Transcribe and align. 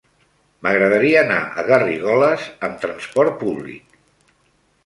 M'agradaria 0.67 1.19
anar 1.25 1.37
a 1.63 1.67
Garrigoles 1.69 2.49
amb 2.69 2.81
trasport 2.87 3.39
públic. 3.45 3.99